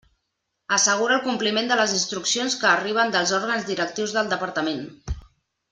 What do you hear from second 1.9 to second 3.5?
instruccions que arriben dels